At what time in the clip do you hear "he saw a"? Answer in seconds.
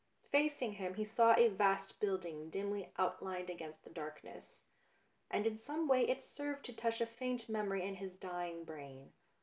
0.95-1.47